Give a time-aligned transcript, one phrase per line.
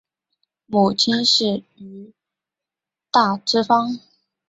[0.65, 2.11] 母亲是于
[3.11, 3.99] 大之方。